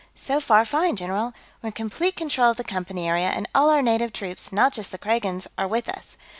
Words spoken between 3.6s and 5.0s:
our native troops, not just the